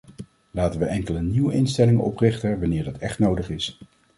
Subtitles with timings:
[0.51, 3.77] Laten we enkel nieuwe instellingen oprichten wanneer dat echt nodig is.